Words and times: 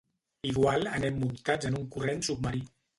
Igual 0.51 0.87
anem 0.93 1.21
muntats 1.25 1.71
en 1.71 1.81
un 1.83 1.87
corrent 1.95 2.29
submarí. 2.31 2.69